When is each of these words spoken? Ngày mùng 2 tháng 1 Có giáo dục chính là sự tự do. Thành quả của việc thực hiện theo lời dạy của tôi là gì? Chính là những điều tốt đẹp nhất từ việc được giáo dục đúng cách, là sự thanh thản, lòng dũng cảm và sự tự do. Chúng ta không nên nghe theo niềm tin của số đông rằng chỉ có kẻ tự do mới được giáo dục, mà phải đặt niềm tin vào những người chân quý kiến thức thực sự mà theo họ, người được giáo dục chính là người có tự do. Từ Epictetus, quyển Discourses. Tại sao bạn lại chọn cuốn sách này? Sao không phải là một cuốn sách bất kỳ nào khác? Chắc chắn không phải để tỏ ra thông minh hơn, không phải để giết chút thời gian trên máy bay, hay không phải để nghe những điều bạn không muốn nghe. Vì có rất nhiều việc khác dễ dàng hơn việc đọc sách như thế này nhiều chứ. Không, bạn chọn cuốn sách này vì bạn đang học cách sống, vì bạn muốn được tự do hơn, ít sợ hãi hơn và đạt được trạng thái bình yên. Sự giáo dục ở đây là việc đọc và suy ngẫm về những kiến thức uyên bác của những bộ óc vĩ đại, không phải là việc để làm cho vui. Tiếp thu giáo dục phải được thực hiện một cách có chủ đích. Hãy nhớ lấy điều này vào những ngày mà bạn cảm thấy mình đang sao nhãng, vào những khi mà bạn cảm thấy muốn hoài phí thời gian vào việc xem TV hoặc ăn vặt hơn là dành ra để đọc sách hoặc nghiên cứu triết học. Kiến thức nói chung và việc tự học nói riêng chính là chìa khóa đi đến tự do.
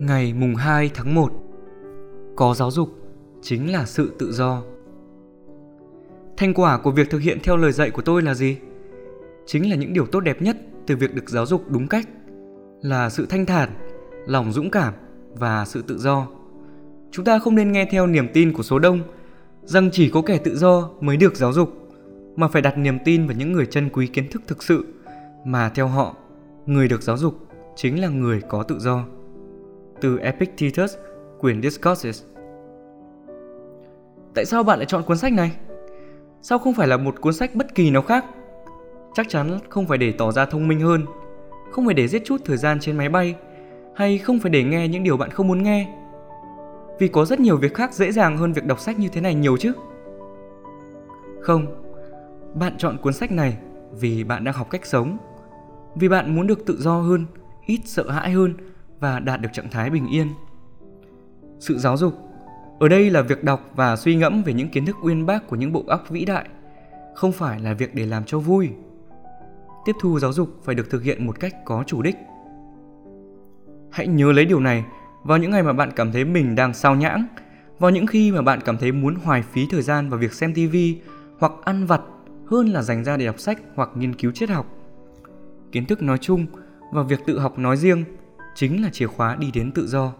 Ngày 0.00 0.32
mùng 0.32 0.54
2 0.54 0.90
tháng 0.94 1.14
1 1.14 1.32
Có 2.36 2.54
giáo 2.54 2.70
dục 2.70 2.88
chính 3.42 3.72
là 3.72 3.84
sự 3.84 4.12
tự 4.18 4.32
do. 4.32 4.62
Thành 6.36 6.54
quả 6.54 6.78
của 6.78 6.90
việc 6.90 7.10
thực 7.10 7.18
hiện 7.18 7.38
theo 7.42 7.56
lời 7.56 7.72
dạy 7.72 7.90
của 7.90 8.02
tôi 8.02 8.22
là 8.22 8.34
gì? 8.34 8.56
Chính 9.46 9.70
là 9.70 9.76
những 9.76 9.92
điều 9.92 10.06
tốt 10.06 10.20
đẹp 10.20 10.42
nhất 10.42 10.56
từ 10.86 10.96
việc 10.96 11.14
được 11.14 11.30
giáo 11.30 11.46
dục 11.46 11.70
đúng 11.70 11.88
cách, 11.88 12.08
là 12.82 13.10
sự 13.10 13.26
thanh 13.26 13.46
thản, 13.46 13.70
lòng 14.26 14.52
dũng 14.52 14.70
cảm 14.70 14.94
và 15.34 15.64
sự 15.64 15.82
tự 15.82 15.98
do. 15.98 16.26
Chúng 17.10 17.24
ta 17.24 17.38
không 17.38 17.54
nên 17.54 17.72
nghe 17.72 17.88
theo 17.90 18.06
niềm 18.06 18.28
tin 18.32 18.52
của 18.52 18.62
số 18.62 18.78
đông 18.78 19.00
rằng 19.64 19.90
chỉ 19.92 20.10
có 20.10 20.22
kẻ 20.22 20.38
tự 20.38 20.56
do 20.56 20.90
mới 21.00 21.16
được 21.16 21.36
giáo 21.36 21.52
dục, 21.52 21.72
mà 22.36 22.48
phải 22.48 22.62
đặt 22.62 22.78
niềm 22.78 22.98
tin 23.04 23.26
vào 23.26 23.36
những 23.36 23.52
người 23.52 23.66
chân 23.66 23.88
quý 23.92 24.06
kiến 24.06 24.28
thức 24.30 24.42
thực 24.46 24.62
sự 24.62 24.84
mà 25.44 25.68
theo 25.68 25.86
họ, 25.86 26.16
người 26.66 26.88
được 26.88 27.02
giáo 27.02 27.16
dục 27.16 27.34
chính 27.76 28.00
là 28.00 28.08
người 28.08 28.40
có 28.48 28.62
tự 28.62 28.78
do. 28.78 29.04
Từ 30.00 30.18
Epictetus, 30.18 30.96
quyển 31.38 31.62
Discourses. 31.62 32.22
Tại 34.34 34.44
sao 34.44 34.62
bạn 34.62 34.78
lại 34.78 34.86
chọn 34.86 35.02
cuốn 35.02 35.16
sách 35.16 35.32
này? 35.32 35.56
Sao 36.42 36.58
không 36.58 36.74
phải 36.74 36.88
là 36.88 36.96
một 36.96 37.20
cuốn 37.20 37.32
sách 37.32 37.54
bất 37.54 37.74
kỳ 37.74 37.90
nào 37.90 38.02
khác? 38.02 38.24
Chắc 39.14 39.28
chắn 39.28 39.58
không 39.68 39.86
phải 39.86 39.98
để 39.98 40.12
tỏ 40.12 40.32
ra 40.32 40.44
thông 40.44 40.68
minh 40.68 40.80
hơn, 40.80 41.06
không 41.70 41.84
phải 41.86 41.94
để 41.94 42.08
giết 42.08 42.22
chút 42.24 42.40
thời 42.44 42.56
gian 42.56 42.80
trên 42.80 42.96
máy 42.96 43.08
bay, 43.08 43.34
hay 43.94 44.18
không 44.18 44.38
phải 44.38 44.50
để 44.50 44.64
nghe 44.64 44.88
những 44.88 45.02
điều 45.02 45.16
bạn 45.16 45.30
không 45.30 45.48
muốn 45.48 45.62
nghe. 45.62 45.94
Vì 46.98 47.08
có 47.08 47.24
rất 47.24 47.40
nhiều 47.40 47.56
việc 47.56 47.74
khác 47.74 47.94
dễ 47.94 48.12
dàng 48.12 48.36
hơn 48.36 48.52
việc 48.52 48.66
đọc 48.66 48.80
sách 48.80 48.98
như 48.98 49.08
thế 49.08 49.20
này 49.20 49.34
nhiều 49.34 49.56
chứ. 49.56 49.72
Không, 51.40 51.66
bạn 52.54 52.72
chọn 52.78 52.98
cuốn 52.98 53.12
sách 53.12 53.32
này 53.32 53.58
vì 53.92 54.24
bạn 54.24 54.44
đang 54.44 54.54
học 54.54 54.70
cách 54.70 54.86
sống, 54.86 55.18
vì 55.94 56.08
bạn 56.08 56.34
muốn 56.34 56.46
được 56.46 56.66
tự 56.66 56.76
do 56.80 57.00
hơn, 57.00 57.26
ít 57.66 57.80
sợ 57.84 58.10
hãi 58.10 58.30
hơn 58.30 58.54
và 59.00 59.20
đạt 59.20 59.40
được 59.40 59.48
trạng 59.52 59.70
thái 59.70 59.90
bình 59.90 60.06
yên. 60.06 60.28
Sự 61.58 61.78
giáo 61.78 61.96
dục 61.96 62.14
ở 62.80 62.88
đây 62.88 63.10
là 63.10 63.22
việc 63.22 63.44
đọc 63.44 63.70
và 63.74 63.96
suy 63.96 64.16
ngẫm 64.16 64.42
về 64.42 64.52
những 64.52 64.68
kiến 64.68 64.86
thức 64.86 64.96
uyên 65.02 65.26
bác 65.26 65.46
của 65.46 65.56
những 65.56 65.72
bộ 65.72 65.84
óc 65.86 66.04
vĩ 66.08 66.24
đại, 66.24 66.48
không 67.14 67.32
phải 67.32 67.60
là 67.60 67.74
việc 67.74 67.94
để 67.94 68.06
làm 68.06 68.24
cho 68.24 68.38
vui. 68.38 68.70
Tiếp 69.84 69.92
thu 70.00 70.18
giáo 70.18 70.32
dục 70.32 70.48
phải 70.62 70.74
được 70.74 70.90
thực 70.90 71.02
hiện 71.02 71.26
một 71.26 71.40
cách 71.40 71.54
có 71.64 71.84
chủ 71.86 72.02
đích. 72.02 72.16
Hãy 73.90 74.06
nhớ 74.06 74.32
lấy 74.32 74.44
điều 74.44 74.60
này 74.60 74.84
vào 75.22 75.38
những 75.38 75.50
ngày 75.50 75.62
mà 75.62 75.72
bạn 75.72 75.90
cảm 75.96 76.12
thấy 76.12 76.24
mình 76.24 76.54
đang 76.54 76.74
sao 76.74 76.96
nhãng, 76.96 77.26
vào 77.78 77.90
những 77.90 78.06
khi 78.06 78.32
mà 78.32 78.42
bạn 78.42 78.60
cảm 78.64 78.78
thấy 78.78 78.92
muốn 78.92 79.14
hoài 79.14 79.42
phí 79.42 79.66
thời 79.70 79.82
gian 79.82 80.10
vào 80.10 80.18
việc 80.18 80.32
xem 80.32 80.54
TV 80.54 80.76
hoặc 81.38 81.52
ăn 81.64 81.86
vặt 81.86 82.00
hơn 82.46 82.68
là 82.68 82.82
dành 82.82 83.04
ra 83.04 83.16
để 83.16 83.26
đọc 83.26 83.38
sách 83.40 83.58
hoặc 83.74 83.90
nghiên 83.94 84.14
cứu 84.14 84.32
triết 84.32 84.50
học. 84.50 84.66
Kiến 85.72 85.86
thức 85.86 86.02
nói 86.02 86.18
chung 86.18 86.46
và 86.92 87.02
việc 87.02 87.20
tự 87.26 87.38
học 87.38 87.58
nói 87.58 87.76
riêng 87.76 88.04
chính 88.54 88.82
là 88.82 88.90
chìa 88.90 89.06
khóa 89.06 89.36
đi 89.36 89.50
đến 89.50 89.72
tự 89.72 89.86
do. 89.86 90.12